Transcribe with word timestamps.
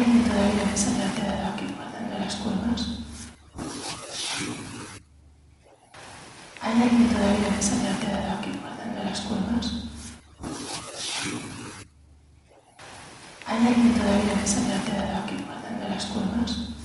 alguien 0.00 0.24
todavía 0.24 0.70
que 0.70 0.78
se 0.78 0.90
haya 0.94 1.12
quedado 1.14 1.52
aquí 1.52 1.66
guardando 1.76 2.18
las 2.18 2.36
curvas? 2.36 3.00
¿Hay 6.62 6.82
alguien 6.82 7.08
todavía 7.08 7.56
que 7.56 7.62
se 7.62 7.74
haya 7.74 8.00
quedado 8.00 8.38
aquí 8.38 8.50
guardando 8.60 9.04
las 9.04 9.20
curvas? 9.20 9.66
¿Hay 13.46 13.66
alguien 13.66 13.94
todavía 13.94 14.40
que 14.40 14.48
se 14.48 14.60
haya 14.60 14.84
quedado 14.84 15.24
aquí 15.24 15.36
guardando 15.44 15.88
las 15.88 16.06
curvas? 16.06 16.79